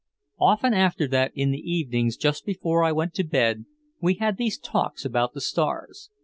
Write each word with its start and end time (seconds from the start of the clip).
Often 0.39 0.73
after 0.73 1.07
that 1.09 1.31
in 1.35 1.51
the 1.51 1.59
evenings 1.59 2.17
just 2.17 2.43
before 2.43 2.83
I 2.83 2.91
went 2.91 3.13
to 3.13 3.23
bed 3.23 3.65
we 4.01 4.15
had 4.15 4.37
these 4.37 4.57
talks 4.57 5.05
about 5.05 5.33
the 5.35 5.41
stars. 5.41 6.09